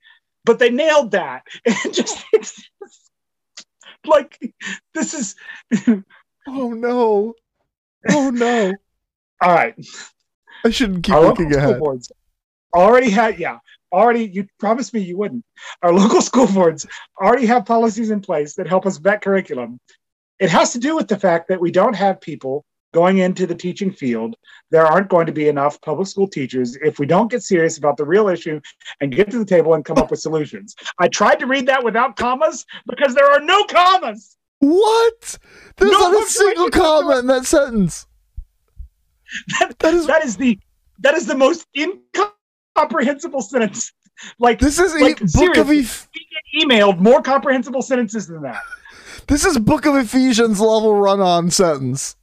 but 0.45 0.59
they 0.59 0.69
nailed 0.69 1.11
that 1.11 1.43
it 1.65 1.93
just 1.93 2.23
just- 2.35 2.69
like 4.05 4.53
this 4.93 5.13
is 5.13 5.35
Oh 6.47 6.71
no! 6.71 7.33
Oh 8.09 8.29
no! 8.29 8.73
all 9.41 9.53
right 9.53 9.75
I 10.65 10.69
shouldn't 10.69 11.03
keep 11.05 11.15
our 11.15 11.21
looking 11.21 11.55
ahead. 11.55 11.79
boards 11.79 12.11
already 12.75 13.09
had 13.09 13.39
yeah 13.39 13.59
already 13.93 14.25
you 14.25 14.47
promised 14.59 14.93
me 14.93 14.99
you 15.01 15.15
wouldn't 15.17 15.45
our 15.83 15.93
local 15.93 16.21
school 16.21 16.47
boards 16.47 16.85
already 17.21 17.45
have 17.45 17.65
policies 17.65 18.09
in 18.09 18.19
place 18.19 18.55
that 18.55 18.67
help 18.67 18.85
us 18.85 18.97
vet 18.97 19.21
curriculum 19.21 19.79
it 20.39 20.49
has 20.49 20.73
to 20.73 20.79
do 20.79 20.95
with 20.95 21.07
the 21.07 21.17
fact 21.19 21.47
that 21.47 21.61
we 21.61 21.71
don't 21.71 21.95
have 21.95 22.19
people 22.19 22.65
going 22.93 23.17
into 23.17 23.45
the 23.45 23.55
teaching 23.55 23.91
field 23.91 24.35
there 24.71 24.85
aren't 24.85 25.09
going 25.09 25.25
to 25.25 25.31
be 25.33 25.47
enough 25.49 25.79
public 25.81 26.07
school 26.07 26.27
teachers 26.27 26.75
if 26.77 26.97
we 26.99 27.05
don't 27.05 27.29
get 27.29 27.43
serious 27.43 27.77
about 27.77 27.97
the 27.97 28.05
real 28.05 28.27
issue 28.29 28.59
and 29.01 29.11
get 29.15 29.29
to 29.29 29.37
the 29.39 29.45
table 29.45 29.73
and 29.73 29.83
come 29.85 29.97
up 29.97 30.09
with 30.11 30.19
solutions 30.19 30.75
i 30.99 31.07
tried 31.07 31.39
to 31.39 31.45
read 31.47 31.65
that 31.67 31.83
without 31.83 32.15
commas 32.15 32.65
because 32.87 33.13
there 33.15 33.29
are 33.29 33.39
no 33.41 33.63
commas 33.65 34.37
What? 34.59 35.37
There's 35.77 35.91
No 35.91 36.11
not 36.11 36.23
a 36.23 36.29
single 36.29 36.69
comma 36.69 37.19
in 37.19 37.27
that 37.27 37.45
sentence. 37.45 38.07
that, 39.59 39.77
That 39.79 39.93
is 39.93 40.07
that 40.07 40.23
is 40.23 40.37
the 40.37 40.57
that 40.99 41.15
is 41.15 41.25
the 41.25 41.35
most 41.35 41.65
incomprehensible 41.75 43.41
sentence 43.41 43.91
like 44.39 44.59
this 44.59 44.79
is 44.79 44.93
like, 45.01 45.21
e- 45.21 45.25
book 45.33 45.57
of. 45.57 45.69
Eph- 45.71 46.07
emailed 46.61 46.99
more 46.99 47.21
comprehensible 47.21 47.81
sentences 47.81 48.27
than 48.27 48.41
that. 48.43 48.61
this 49.27 49.43
is 49.43 49.57
book 49.57 49.85
of 49.87 49.95
Ephesians 49.95 50.59
level 50.61 50.93
run 50.95 51.19
on 51.19 51.49
sentence. 51.49 52.15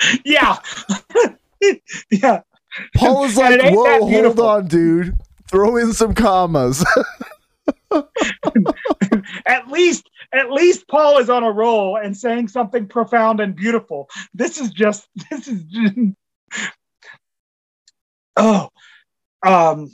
Yeah. 0.24 0.56
yeah. 2.10 2.42
Paul 2.96 3.24
is 3.24 3.36
like, 3.36 3.60
whoa, 3.62 4.06
hold 4.08 4.40
on, 4.40 4.66
dude. 4.66 5.18
Throw 5.48 5.76
in 5.76 5.92
some 5.92 6.14
commas. 6.14 6.84
At 9.46 9.68
least 9.68 10.08
at 10.32 10.50
least 10.50 10.86
Paul 10.88 11.18
is 11.18 11.30
on 11.30 11.42
a 11.42 11.50
roll 11.50 11.96
and 11.96 12.14
saying 12.16 12.48
something 12.48 12.86
profound 12.86 13.40
and 13.40 13.56
beautiful. 13.56 14.08
This 14.34 14.60
is 14.60 14.70
just 14.70 15.08
this 15.30 15.48
is 15.48 15.62
just, 15.64 15.96
Oh. 18.36 18.68
Um 19.44 19.90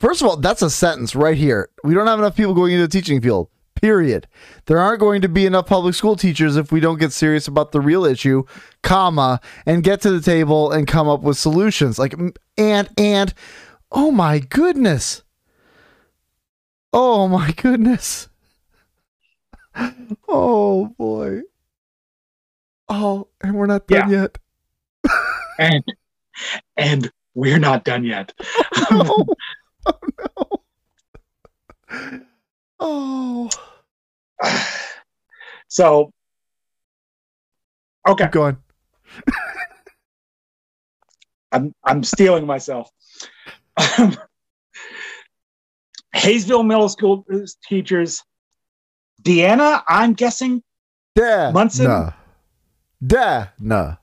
First 0.00 0.22
of 0.22 0.28
all, 0.28 0.36
that's 0.36 0.62
a 0.62 0.70
sentence 0.70 1.14
right 1.14 1.36
here. 1.36 1.68
We 1.84 1.94
don't 1.94 2.06
have 2.06 2.18
enough 2.18 2.36
people 2.36 2.54
going 2.54 2.72
into 2.72 2.86
the 2.86 2.92
teaching 2.92 3.20
field. 3.20 3.48
Period. 3.80 4.28
There 4.66 4.78
aren't 4.78 5.00
going 5.00 5.22
to 5.22 5.28
be 5.28 5.46
enough 5.46 5.66
public 5.66 5.94
school 5.94 6.14
teachers 6.14 6.56
if 6.56 6.70
we 6.70 6.80
don't 6.80 6.98
get 6.98 7.12
serious 7.12 7.48
about 7.48 7.72
the 7.72 7.80
real 7.80 8.04
issue, 8.04 8.44
comma, 8.82 9.40
and 9.64 9.82
get 9.82 10.02
to 10.02 10.10
the 10.10 10.20
table 10.20 10.70
and 10.70 10.86
come 10.86 11.08
up 11.08 11.22
with 11.22 11.38
solutions. 11.38 11.98
Like 11.98 12.14
and 12.58 12.88
and 12.98 13.32
oh 13.90 14.10
my 14.10 14.38
goodness. 14.38 15.22
Oh 16.92 17.28
my 17.28 17.52
goodness. 17.52 18.28
Oh 20.28 20.88
boy. 20.98 21.42
Oh, 22.88 23.28
and 23.40 23.54
we're 23.54 23.66
not 23.66 23.86
done 23.86 24.10
yet. 24.10 24.36
and 25.58 25.84
and 26.76 27.10
we're 27.34 27.58
not 27.58 27.84
done 27.84 28.04
yet. 28.04 28.32
no. 28.90 29.26
Oh, 29.86 29.90
oh 29.92 29.98
no. 31.90 32.20
Oh. 32.80 33.69
so 35.68 36.12
Okay. 38.08 38.24
Keep 38.24 38.32
going. 38.32 38.56
I'm 41.52 41.74
I'm 41.84 42.02
steeling 42.04 42.46
myself. 42.46 42.90
Haysville 46.14 46.64
Middle 46.64 46.88
School 46.88 47.24
teachers, 47.68 48.22
Deanna, 49.22 49.82
I'm 49.88 50.14
guessing 50.14 50.62
Da. 51.14 51.50
Munson? 51.52 51.86
Nah. 51.86 52.12
Da. 53.04 53.46
Nah. 53.58 53.96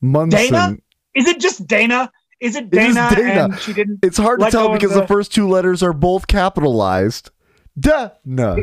Munson. 0.00 0.50
Dana? 0.50 0.76
is 1.14 1.26
it 1.26 1.40
just 1.40 1.66
Dana? 1.66 2.10
Is 2.40 2.56
it 2.56 2.66
It 2.72 2.74
is 2.74 2.94
Dana, 2.94 3.14
Dana. 3.14 3.44
and 3.44 3.58
she 3.58 3.72
didn't? 3.72 4.00
It's 4.02 4.18
hard 4.18 4.40
to 4.40 4.50
tell 4.50 4.72
because 4.72 4.92
the... 4.94 5.00
the- 5.00 5.06
first 5.06 5.32
two 5.32 5.48
letters 5.48 5.82
are 5.82 5.92
both 5.92 6.26
capitalized. 6.26 7.30
Da. 7.78 8.10
Nah. 8.24 8.58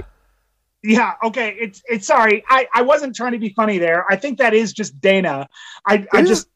Yeah, 0.84 1.14
okay. 1.24 1.56
It's 1.60 1.84
it's 1.88 2.08
sorry. 2.08 2.44
I 2.50 2.68
I 2.74 2.82
wasn't 2.82 3.16
trying 3.16 3.34
to 3.34 3.40
be 3.40 3.50
funny 3.50 3.78
there. 3.78 4.06
I 4.10 4.16
think 4.16 4.40
that 4.40 4.54
is 4.54 4.74
just 4.74 5.00
Dana. 5.00 5.48
I 5.86 6.08
I 6.12 6.24
just 6.24 6.50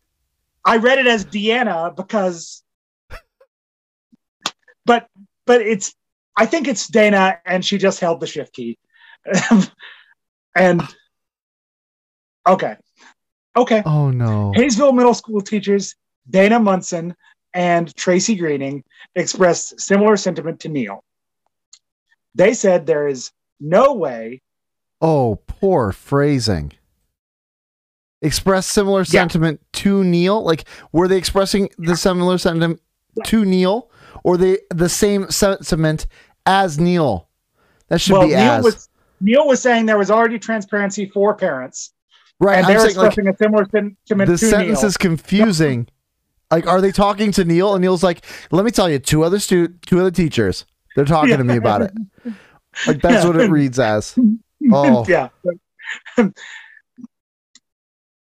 I 0.64 0.78
read 0.78 0.98
it 0.98 1.06
as 1.06 1.26
Deanna 1.26 1.96
because, 1.96 2.64
but 4.86 5.08
but 5.46 5.62
it's 5.62 5.94
I 6.36 6.48
think 6.48 6.68
it's 6.68 6.88
Dana, 6.88 7.40
and 7.46 7.64
she 7.64 7.78
just 7.78 8.00
held 8.00 8.20
the 8.20 8.28
shift 8.28 8.54
key, 8.54 8.80
and 10.56 10.82
okay, 12.48 12.78
okay. 13.56 13.84
Oh 13.86 14.10
no. 14.10 14.54
Haysville 14.56 14.94
Middle 14.94 15.14
School 15.14 15.42
teachers 15.42 15.96
Dana 16.30 16.60
Munson 16.60 17.16
and 17.54 17.96
Tracy 17.96 18.36
Greening 18.36 18.84
expressed 19.16 19.80
similar 19.80 20.18
sentiment 20.18 20.62
to 20.62 20.70
Neal. 20.70 21.04
They 22.34 22.54
said 22.54 22.86
there 22.86 23.08
is 23.08 23.32
no 23.60 23.94
way. 23.94 24.42
Oh, 25.02 25.40
poor 25.48 25.92
phrasing. 25.92 26.72
Express 28.22 28.66
similar 28.66 29.00
Yeah. 29.02 29.04
sentiment 29.22 29.60
to 29.74 30.04
Neal. 30.04 30.44
Like, 30.44 30.66
were 30.92 31.08
they 31.08 31.18
expressing 31.18 31.70
the 31.78 31.96
similar 31.96 32.38
sentiment 32.38 32.82
to 33.26 33.46
Neal, 33.46 33.90
or 34.24 34.38
they 34.38 34.60
the 34.74 34.90
same 34.90 35.30
sentiment 35.30 36.08
as 36.46 36.80
Neal? 36.80 37.28
That 37.90 38.02
should 38.02 38.14
well, 38.14 38.22
be 38.24 38.30
Neal 38.30 38.38
as 38.40 38.64
was 38.64 38.90
Neal 39.22 39.48
was 39.48 39.62
saying 39.62 39.86
there 39.86 39.98
was 39.98 40.10
already 40.10 40.40
transparency 40.40 41.08
for 41.10 41.36
parents, 41.36 41.92
right. 42.40 42.58
and 42.58 42.66
I'm 42.66 42.72
they're 42.72 42.80
saying 42.80 42.96
like 42.98 43.08
expressing 43.08 43.28
a 43.34 43.38
similar 43.38 43.66
sentiment 43.66 43.98
to 44.08 44.16
Neal. 44.16 44.26
the 44.28 44.38
sentence 44.38 44.82
Neal. 44.82 44.88
is 44.88 44.98
confusing. 44.98 45.88
Like, 46.52 46.68
are 46.68 46.80
they 46.82 46.92
talking 46.92 47.32
to 47.34 47.44
Neal? 47.46 47.76
And 47.76 47.82
Neal's 47.82 48.04
like, 48.04 48.26
"Let 48.52 48.66
me 48.66 48.72
tell 48.72 48.90
you, 48.90 48.98
two 48.98 49.24
other 49.24 49.40
stu- 49.40 49.76
two 49.86 50.00
other 50.00 50.12
teachers. 50.12 50.66
They're 50.96 51.06
talking 51.06 51.32
Yeah. 51.32 51.38
to 51.38 51.44
me 51.44 51.58
about 51.58 51.82
it." 51.84 51.92
Like 52.88 53.02
that's 53.02 53.24
Yeah. 53.24 53.28
what 53.28 53.38
it 53.38 53.50
reads 53.50 53.80
as. 53.80 54.18
Oh, 54.72 55.06
yeah. 55.08 55.30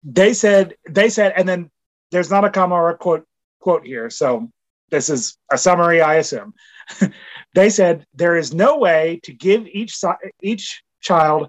they 0.05 0.35
said 0.35 0.75
they 0.89 1.09
said, 1.09 1.33
and 1.35 1.49
then 1.49 1.71
there's 2.11 2.31
not 2.31 2.45
a 2.45 2.51
comma 2.51 2.75
or 2.75 2.91
a 2.91 2.97
quote 2.99 3.25
quote 3.61 3.87
here, 3.87 4.11
so 4.11 4.51
this 4.91 5.09
is 5.09 5.39
a 5.51 5.57
summary, 5.57 6.03
I 6.03 6.17
assume. 6.17 6.53
they 7.55 7.71
said 7.71 8.07
there 8.15 8.37
is 8.37 8.53
no 8.53 8.77
way 8.79 9.21
to 9.23 9.33
give 9.33 9.67
each 9.67 9.97
each 10.43 10.83
child 11.01 11.49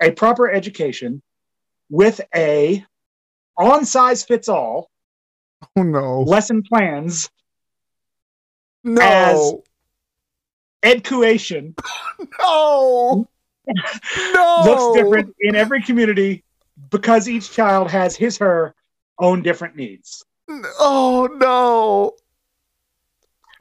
a 0.00 0.10
proper 0.12 0.50
education 0.50 1.22
with 1.90 2.20
a 2.34 2.84
on 3.58 3.84
size 3.84 4.24
fits 4.24 4.48
all 4.48 4.88
oh 5.76 5.82
no, 5.82 6.22
lesson 6.22 6.62
plans 6.62 7.28
no. 8.82 9.62
As- 10.84 10.92
education 10.92 11.74
No. 12.40 13.28
No. 14.34 14.62
looks 14.66 14.98
different 15.02 15.34
in 15.40 15.56
every 15.56 15.82
community 15.82 16.44
because 16.90 17.28
each 17.28 17.50
child 17.50 17.90
has 17.90 18.14
his 18.14 18.36
her 18.38 18.74
own 19.18 19.42
different 19.42 19.74
needs. 19.76 20.24
Oh 20.78 21.28
no. 21.40 22.12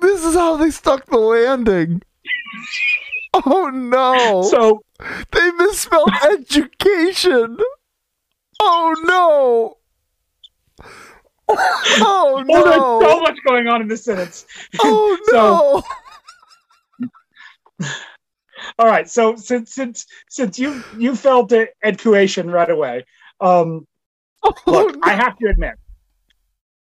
This 0.02 0.26
is 0.26 0.34
how 0.36 0.58
they 0.58 0.72
stuck 0.72 1.06
the 1.06 1.18
landing. 1.18 2.02
Oh 3.48 3.70
no. 3.70 4.44
So 4.44 4.84
they 5.32 5.52
misspelled 5.58 6.12
education. 6.32 7.58
Oh 8.62 8.96
no. 9.06 9.78
Oh 11.50 12.44
oh, 12.50 13.00
there's 13.00 13.12
so 13.12 13.20
much 13.22 13.38
going 13.46 13.68
on 13.68 13.82
in 13.82 13.88
this 13.88 14.04
sentence. 14.06 14.46
Oh 14.80 15.18
So- 15.26 15.34
no. 15.36 15.84
All 18.80 18.88
right, 18.88 19.10
so 19.10 19.36
since 19.36 19.74
since 19.74 20.06
since 20.30 20.58
you 20.60 20.84
you 20.98 21.16
felt 21.16 21.50
the 21.50 21.70
education 21.84 22.50
right 22.50 22.70
away, 22.70 23.06
um, 23.42 23.86
Oh, 24.44 24.54
look, 24.68 24.96
no. 24.96 25.02
I 25.04 25.12
have 25.16 25.38
to 25.38 25.48
admit, 25.50 25.76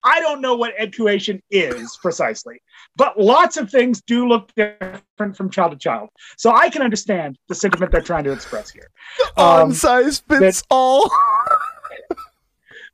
I 0.03 0.20
don't 0.22 0.39
know 0.41 0.56
what 0.56 0.74
education 0.77 1.41
is 1.51 1.98
precisely, 2.01 2.62
but 2.96 3.20
lots 3.20 3.58
of 3.58 3.70
things 3.70 4.01
do 4.01 4.27
look 4.27 4.50
different 4.56 5.36
from 5.36 5.50
child 5.50 5.72
to 5.74 5.77
child. 5.77 6.10
So 6.38 6.51
I 6.51 6.70
can 6.70 6.82
understand 6.82 7.38
the 7.50 7.56
sentiment 7.56 7.91
they're 7.91 8.01
trying 8.01 8.24
to 8.24 8.32
express 8.32 8.70
here. 8.70 8.89
One 9.36 9.62
Um, 9.62 9.74
size 9.74 10.20
fits 10.20 10.63
all. 10.70 11.10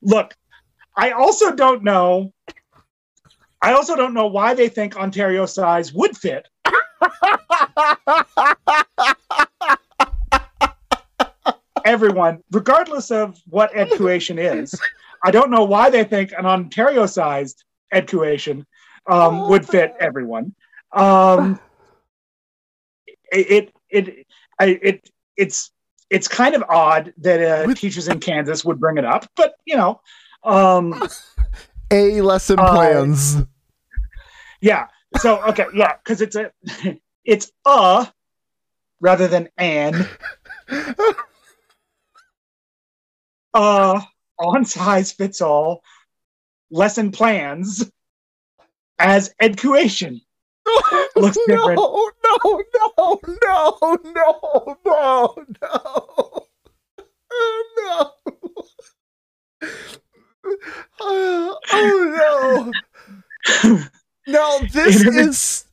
look, 0.02 0.34
I 0.98 1.12
also 1.12 1.56
don't 1.56 1.84
know. 1.84 2.34
I 3.62 3.74
also 3.74 3.96
don't 3.96 4.14
know 4.14 4.28
why 4.28 4.54
they 4.54 4.70
think 4.70 4.96
Ontario 4.96 5.46
size 5.46 5.94
would 5.94 6.18
fit. 6.18 6.48
Everyone, 11.84 12.42
regardless 12.52 13.12
of 13.12 13.40
what 13.48 13.70
education 13.76 14.40
is, 14.40 14.80
I 15.24 15.30
don't 15.30 15.52
know 15.52 15.64
why 15.64 15.92
they 15.92 16.04
think 16.04 16.32
an 16.36 16.46
Ontario-sized 16.46 17.64
education 17.92 18.66
um, 19.08 19.48
would 19.50 19.68
fit 19.68 19.94
everyone. 20.00 20.56
Um, 20.94 21.60
it 23.32 23.72
it 23.90 24.08
it, 24.08 24.28
it 24.60 25.10
it's 25.38 25.72
it's 26.10 26.28
kind 26.28 26.56
of 26.56 26.64
odd 26.70 27.14
that 27.20 27.42
uh, 27.42 27.74
teachers 27.76 28.08
in 28.08 28.20
Kansas 28.20 28.66
would 28.66 28.80
bring 28.80 28.98
it 28.98 29.06
up, 29.06 29.28
but 29.36 29.54
you 29.66 29.76
know, 29.78 30.02
um, 30.44 31.04
A 31.92 32.22
lesson 32.22 32.58
Uh, 32.58 32.72
plans. 32.74 33.38
yeah. 34.60 34.88
So 35.20 35.42
okay, 35.50 35.66
yeah, 35.74 35.96
because 35.98 36.22
it's 36.22 36.36
a 36.36 36.52
it's 37.26 37.52
a 37.66 38.08
rather 39.00 39.28
than 39.28 39.50
an 39.58 40.08
uh 43.54 44.02
on 44.38 44.66
size 44.66 45.12
fits 45.12 45.42
all 45.42 45.82
lesson 46.72 47.12
plans 47.12 47.90
as 49.00 49.34
education. 49.40 50.22
looks 51.16 51.38
different. 51.48 51.78
No, 51.78 52.12
no, 52.24 52.64
no, 52.74 53.20
no, 53.44 53.98
no, 54.04 54.78
no, 54.86 55.46
no. 55.62 56.48
Oh, 57.38 57.64
no. 57.78 58.12
Uh, 61.02 61.56
oh 61.72 62.74
no. 63.62 63.84
No, 64.28 64.65
this 64.76 65.06
is 65.06 65.66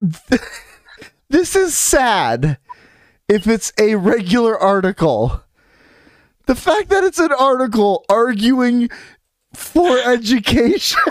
this 1.28 1.56
is 1.56 1.76
sad 1.76 2.58
if 3.28 3.48
it's 3.48 3.72
a 3.80 3.96
regular 3.96 4.56
article. 4.58 5.42
The 6.46 6.54
fact 6.54 6.88
that 6.90 7.02
it's 7.02 7.18
an 7.18 7.32
article 7.32 8.04
arguing 8.08 8.88
for 9.54 9.98
education. 9.98 11.00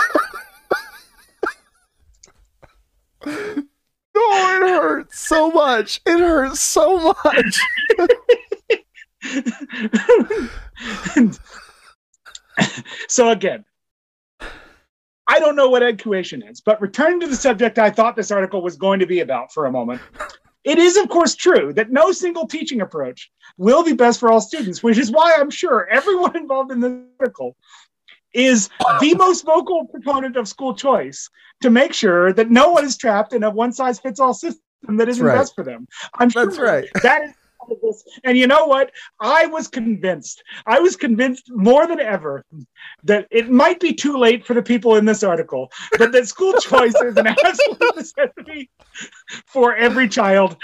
no, 3.26 3.66
it 4.16 4.16
hurts 4.16 5.20
so 5.20 5.52
much. 5.52 6.00
It 6.06 6.20
hurts 6.20 6.62
so 6.62 7.14
much. 7.26 7.60
so 13.10 13.32
again, 13.32 13.66
I 15.28 15.40
don't 15.40 15.56
know 15.56 15.70
what 15.70 15.84
education 15.84 16.44
is, 16.44 16.62
but 16.62 16.82
returning 16.82 17.20
to 17.22 17.28
the 17.28 17.36
subject 17.36 17.80
I 17.80 17.90
thought 17.90 18.16
this 18.16 18.32
article 18.32 18.62
was 18.62 18.76
going 18.76 19.00
to 19.00 19.08
be 19.08 19.22
about 19.22 19.52
for 19.52 19.66
a 19.66 19.72
moment. 19.72 20.02
It 20.66 20.80
is, 20.80 20.98
of 20.98 21.10
course, 21.10 21.36
true 21.36 21.74
that 21.74 21.92
no 21.92 22.12
single 22.12 22.48
teaching 22.48 22.82
approach 22.82 23.32
will 23.56 23.84
be 23.84 23.94
best 23.94 24.20
for 24.20 24.32
all 24.32 24.42
students, 24.42 24.82
which 24.82 24.98
is 24.98 25.12
why 25.12 25.36
I'm 25.38 25.52
sure 25.52 25.88
everyone 25.88 26.36
involved 26.42 26.72
in 26.72 26.80
this 26.80 26.92
article 27.20 27.56
is 28.34 28.70
the 29.00 29.14
most 29.16 29.46
vocal 29.46 29.86
proponent 29.86 30.36
of 30.36 30.48
school 30.48 30.74
choice 30.76 31.30
to 31.62 31.70
make 31.70 31.94
sure 31.94 32.34
that 32.34 32.50
no 32.50 32.72
one 32.72 32.84
is 32.84 32.98
trapped 32.98 33.32
in 33.32 33.44
a 33.44 33.52
one 33.52 33.72
size 33.72 34.00
fits 34.00 34.20
all 34.20 34.34
system 34.34 34.60
that 34.98 35.08
isn't 35.08 35.24
right. 35.24 35.38
best 35.38 35.54
for 35.54 35.64
them. 35.64 35.88
I'm 36.16 36.32
sure 36.32 36.48
That's 36.48 36.60
right. 36.60 36.90
that 37.04 37.24
is 37.26 37.32
of 37.70 37.78
this. 37.82 38.04
And 38.24 38.38
you 38.38 38.48
know 38.48 38.66
what? 38.66 38.92
I 39.20 39.48
was 39.48 39.68
convinced. 39.68 40.44
I 40.66 40.80
was 40.80 40.96
convinced 40.96 41.52
more 41.52 41.88
than 41.88 42.00
ever 42.00 42.46
that 43.04 43.28
it 43.32 43.50
might 43.50 43.80
be 43.80 43.94
too 43.94 44.18
late 44.18 44.46
for 44.46 44.54
the 44.54 44.62
people 44.62 44.96
in 44.96 45.06
this 45.06 45.24
article, 45.24 45.72
but 45.98 46.12
that 46.12 46.28
school 46.28 46.54
choice 46.62 46.96
is 47.04 47.18
an 47.18 47.28
absolute 47.28 47.96
necessity 47.96 48.70
for 49.46 49.76
every 49.76 50.08
child. 50.08 50.58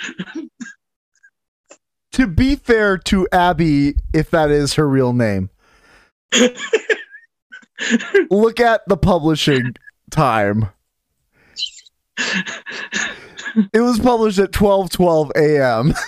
To 2.13 2.27
be 2.27 2.55
fair 2.55 2.97
to 2.97 3.27
Abby, 3.31 3.95
if 4.13 4.29
that 4.31 4.51
is 4.51 4.73
her 4.73 4.87
real 4.87 5.13
name, 5.13 5.49
look 8.29 8.59
at 8.59 8.81
the 8.87 8.97
publishing 8.97 9.75
time. 10.09 10.69
It 13.73 13.81
was 13.81 13.99
published 13.99 14.39
at 14.39 14.51
12:12 14.51 15.31
a.m. 15.35 15.93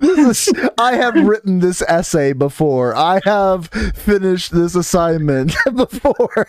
this 0.00 0.48
is 0.48 0.52
I 0.78 0.94
have 0.94 1.14
written 1.14 1.60
this 1.60 1.82
essay 1.82 2.32
before. 2.32 2.94
I 2.96 3.20
have 3.24 3.68
finished 3.94 4.52
this 4.52 4.74
assignment 4.74 5.54
before. 5.76 6.48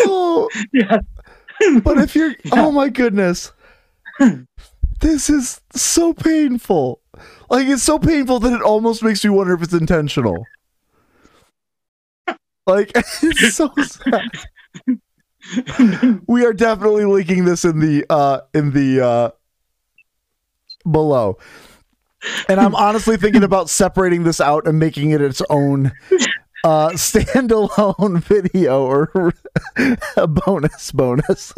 oh, 0.00 0.48
yeah. 0.72 0.98
but 1.82 1.98
if 1.98 2.14
you're 2.14 2.34
oh 2.52 2.70
my 2.72 2.88
goodness. 2.88 3.52
This 5.00 5.30
is 5.30 5.60
so 5.74 6.12
painful. 6.12 7.00
Like 7.50 7.68
it's 7.68 7.82
so 7.82 7.98
painful 7.98 8.40
that 8.40 8.52
it 8.52 8.62
almost 8.62 9.02
makes 9.02 9.24
me 9.24 9.30
wonder 9.30 9.54
if 9.54 9.62
it's 9.62 9.72
intentional. 9.72 10.44
Like 12.66 12.92
it's 12.94 13.54
so 13.54 13.70
sad. 13.80 14.30
we 16.26 16.44
are 16.44 16.52
definitely 16.52 17.04
linking 17.04 17.44
this 17.44 17.64
in 17.64 17.80
the 17.80 18.04
uh 18.10 18.40
in 18.54 18.72
the 18.72 19.00
uh 19.04 19.30
below. 20.90 21.38
And 22.48 22.58
I'm 22.60 22.74
honestly 22.74 23.16
thinking 23.16 23.44
about 23.44 23.70
separating 23.70 24.24
this 24.24 24.40
out 24.40 24.66
and 24.66 24.78
making 24.78 25.10
it 25.10 25.20
its 25.20 25.40
own 25.48 25.92
uh 26.64 26.90
standalone 26.90 28.22
video 28.24 28.84
or 28.84 29.34
a 30.16 30.26
bonus 30.26 30.92
bonus. 30.92 31.52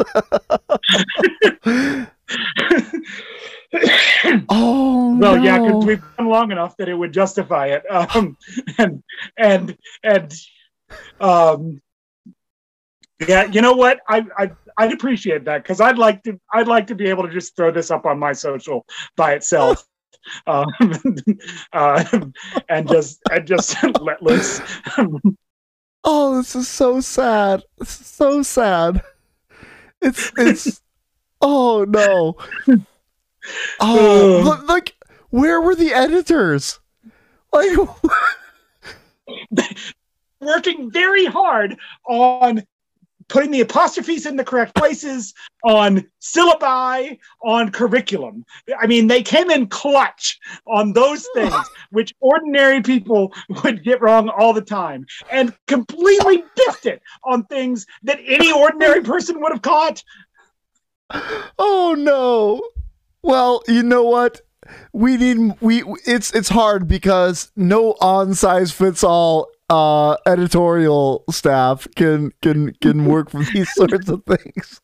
oh 4.48 5.16
well, 5.18 5.42
yeah, 5.42 5.59
no. 5.59 5.66
because 5.66 5.85
we've 5.87 6.16
done 6.16 6.29
long 6.29 6.53
enough 6.53 6.76
that 6.76 6.88
it 6.88 6.94
would 6.94 7.12
justify 7.12 7.66
it. 7.68 7.85
Um, 7.90 8.37
and 8.79 9.03
and 9.37 9.76
and 10.03 10.35
um, 11.20 11.81
yeah, 13.28 13.44
you 13.44 13.61
know 13.61 13.72
what? 13.72 14.00
I 14.09 14.24
I 14.37 14.50
I'd 14.78 14.92
appreciate 14.92 15.44
that 15.44 15.62
because 15.62 15.80
I'd 15.80 15.98
like 15.98 16.22
to 16.24 16.40
I'd 16.52 16.68
like 16.68 16.87
to 16.88 16.94
be 16.94 17.09
able 17.09 17.24
to 17.24 17.33
just 17.33 17.54
throw 17.54 17.70
this 17.70 17.90
up 17.90 18.06
on 18.06 18.18
my 18.18 18.33
social 18.33 18.87
by 19.16 19.35
itself. 19.35 19.85
Um, 20.46 20.68
uh, 21.72 22.04
and 22.68 22.87
just 22.87 23.20
and 23.30 23.46
just 23.46 23.74
let 24.02 24.22
loose. 24.22 24.61
Oh, 26.04 26.37
this 26.37 26.54
is 26.54 26.68
so 26.68 27.00
sad. 27.00 27.62
This 27.78 28.00
is 28.02 28.06
so 28.06 28.42
sad. 28.42 29.02
It's 30.02 30.30
it's 30.37 30.83
oh 31.40 31.87
no. 31.88 32.37
Oh, 33.80 34.42
look, 34.44 34.68
like 34.68 34.94
where 35.30 35.59
were 35.62 35.74
the 35.74 35.94
editors? 35.94 36.78
Like 37.50 37.78
working 40.40 40.90
very 40.90 41.24
hard 41.24 41.78
on 42.06 42.62
putting 43.30 43.50
the 43.50 43.62
apostrophes 43.62 44.26
in 44.26 44.36
the 44.36 44.44
correct 44.44 44.74
places, 44.74 45.32
on 45.64 46.06
syllabi, 46.20 47.18
on 47.42 47.70
curriculum. 47.70 48.44
I 48.78 48.86
mean, 48.86 49.06
they 49.06 49.22
came 49.22 49.50
in 49.50 49.68
clutch 49.68 50.38
on 50.66 50.92
those 50.92 51.26
things, 51.34 51.54
which 51.90 52.12
ordinary 52.20 52.82
people 52.82 53.32
would 53.62 53.82
get 53.82 54.02
wrong 54.02 54.28
all 54.28 54.52
the 54.52 54.60
time, 54.60 55.06
and 55.30 55.54
completely 55.66 56.44
biffed 56.56 56.86
it 56.86 57.00
on 57.24 57.44
things 57.44 57.86
that 58.02 58.20
any 58.26 58.52
ordinary 58.52 59.02
person 59.02 59.40
would 59.40 59.52
have 59.52 59.62
caught. 59.62 60.02
Oh 61.58 61.94
no. 61.96 62.60
Well, 63.22 63.62
you 63.66 63.82
know 63.82 64.04
what? 64.04 64.40
We 64.92 65.16
need 65.16 65.56
we 65.60 65.82
it's 66.06 66.32
it's 66.32 66.48
hard 66.48 66.86
because 66.86 67.50
no 67.56 67.96
on 68.00 68.34
size 68.34 68.70
fits 68.70 69.02
all 69.02 69.48
uh 69.70 70.16
editorial 70.26 71.24
staff 71.30 71.87
can 71.94 72.33
can 72.42 72.72
can 72.80 73.06
work 73.06 73.30
for 73.30 73.44
these 73.44 73.70
sorts 73.74 74.09
of 74.09 74.24
things. 74.24 74.80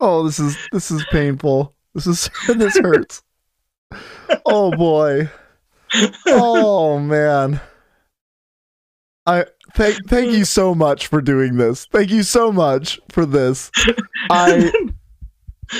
oh, 0.00 0.24
this 0.24 0.40
is 0.40 0.58
this 0.72 0.90
is 0.90 1.04
painful. 1.10 1.74
This 1.94 2.06
is 2.06 2.30
this 2.48 2.76
hurts. 2.78 3.22
Oh 4.44 4.76
boy. 4.76 5.30
Oh 6.26 6.98
man. 6.98 7.60
I 9.26 9.44
thank 9.74 10.08
thank 10.08 10.32
you 10.32 10.44
so 10.44 10.74
much 10.74 11.06
for 11.06 11.20
doing 11.20 11.56
this. 11.56 11.86
Thank 11.86 12.10
you 12.10 12.24
so 12.24 12.50
much 12.50 12.98
for 13.10 13.24
this. 13.24 13.70
I 14.28 14.72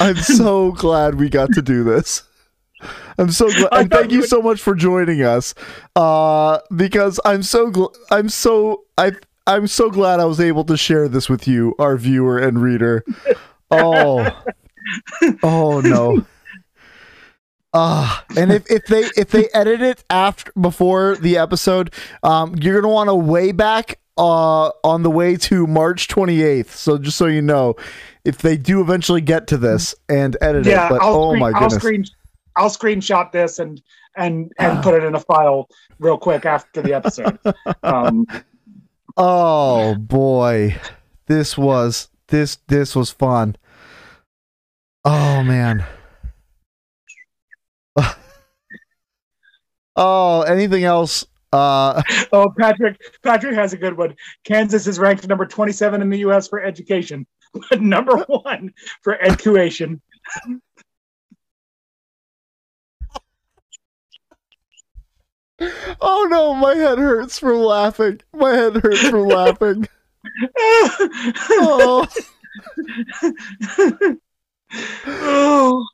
I'm 0.01 0.17
so 0.17 0.73
glad 0.73 1.17
we 1.17 1.29
got 1.29 1.53
to 1.55 1.63
do 1.63 1.83
this. 1.83 2.23
I'm 3.21 3.31
so 3.31 3.49
glad, 3.51 3.69
and 3.73 3.91
thank 3.91 4.13
you 4.13 4.27
so 4.27 4.41
much 4.41 4.61
for 4.61 4.75
joining 4.75 5.23
us. 5.23 5.55
Uh, 5.95 6.59
because 6.75 7.21
I'm 7.25 7.43
so 7.43 7.71
gl- 7.71 7.95
I'm 8.11 8.29
so 8.31 8.85
I 8.97 9.13
I'm 9.47 9.67
so 9.67 9.91
glad 9.91 10.21
I 10.21 10.25
was 10.25 10.41
able 10.41 10.65
to 10.65 10.77
share 10.77 11.07
this 11.07 11.29
with 11.29 11.47
you, 11.47 11.75
our 11.79 11.97
viewer 11.97 12.39
and 12.39 12.61
reader. 12.61 13.05
Oh, 13.73 14.27
oh 15.45 15.81
no. 15.81 16.27
Ah, 17.73 18.25
uh, 18.29 18.35
and 18.37 18.51
if, 18.51 18.69
if 18.69 18.85
they 18.87 19.03
if 19.17 19.31
they 19.31 19.49
edit 19.55 19.81
it 19.81 20.03
after 20.11 20.51
before 20.61 21.15
the 21.15 21.39
episode, 21.39 21.95
um, 22.25 22.57
you're 22.57 22.81
gonna 22.81 22.93
want 22.93 23.07
to 23.09 23.15
way 23.15 23.53
back 23.53 24.01
uh 24.19 24.71
on 24.83 25.05
the 25.05 25.11
way 25.11 25.37
to 25.37 25.69
March 25.69 26.09
28th. 26.09 26.71
So 26.71 26.99
just 26.99 27.17
so 27.17 27.27
you 27.27 27.43
know, 27.43 27.77
if 28.25 28.39
they 28.39 28.57
do 28.57 28.81
eventually 28.81 29.21
get 29.21 29.47
to 29.47 29.57
this 29.57 29.95
and 30.09 30.37
edit 30.41 30.67
yeah, 30.67 30.87
it, 30.87 30.91
but 30.91 31.03
I'll 31.03 31.15
oh 31.15 31.29
screen, 31.31 31.41
my 31.41 31.49
I'll 31.51 31.69
goodness, 31.69 31.75
screen 31.75 32.05
I'll 32.57 32.71
screenshot 32.71 33.33
this 33.33 33.59
and 33.59 33.81
and 34.17 34.53
and 34.59 34.83
put 34.83 34.95
it 34.95 35.05
in 35.05 35.15
a 35.15 35.21
file 35.21 35.69
real 35.99 36.19
quick 36.19 36.47
after 36.47 36.83
the 36.83 36.95
episode. 36.95 37.39
Um, 37.83 38.27
oh 39.17 39.95
boy, 39.95 40.77
this 41.27 41.57
was 41.57 42.09
this 42.29 42.57
this 42.69 42.95
was 42.95 43.11
fun. 43.11 43.57
Oh 45.05 45.43
man. 45.43 45.85
oh, 49.97 50.43
anything 50.43 50.85
else? 50.85 51.27
Uh, 51.53 52.03
oh, 52.33 52.53
Patrick. 52.57 53.01
Patrick 53.23 53.55
has 53.55 53.73
a 53.73 53.77
good 53.77 53.97
one. 53.97 54.15
Kansas 54.45 54.87
is 54.87 54.99
ranked 54.99 55.27
number 55.27 55.47
27 55.47 56.03
in 56.03 56.11
the 56.11 56.19
U.S. 56.19 56.49
for 56.49 56.63
education, 56.63 57.27
but 57.71 57.81
number 57.81 58.19
one 58.29 58.73
for 59.03 59.21
education. 59.21 60.01
Oh 66.01 66.27
no, 66.31 66.55
my 66.55 66.75
head 66.75 66.99
hurts 66.99 67.39
from 67.39 67.59
laughing. 67.59 68.21
My 68.33 68.51
head 68.51 68.77
hurts 68.77 69.09
from 69.09 69.27
laughing. 69.27 69.89
oh. 71.51 72.07
oh. 75.07 75.87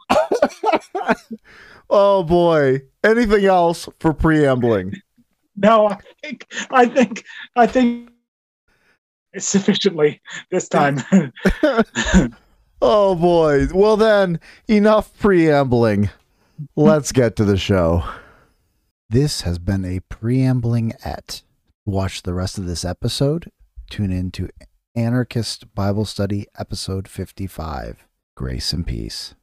oh 1.90 2.22
boy. 2.22 2.82
Anything 3.04 3.44
else 3.44 3.88
for 4.00 4.12
preambling? 4.12 4.94
No, 5.56 5.88
I 5.88 5.98
think 6.22 6.46
I 6.70 6.86
think 6.86 7.24
I 7.54 7.66
think 7.66 8.10
sufficiently 9.38 10.20
this 10.50 10.68
time. 10.68 11.02
oh 12.82 13.14
boy. 13.14 13.66
Well 13.72 13.96
then, 13.96 14.40
enough 14.68 15.16
preambling. 15.18 16.10
Let's 16.74 17.12
get 17.12 17.36
to 17.36 17.44
the 17.44 17.56
show. 17.56 18.02
This 19.08 19.42
has 19.42 19.60
been 19.60 19.84
a 19.84 20.00
preambling 20.00 20.92
at. 21.04 21.42
Watch 21.84 22.24
the 22.24 22.34
rest 22.34 22.58
of 22.58 22.66
this 22.66 22.84
episode. 22.84 23.52
Tune 23.88 24.10
in 24.10 24.32
to 24.32 24.48
Anarchist 24.96 25.72
Bible 25.76 26.04
Study, 26.04 26.46
episode 26.58 27.06
55. 27.06 28.04
Grace 28.34 28.72
and 28.72 28.84
peace. 28.84 29.36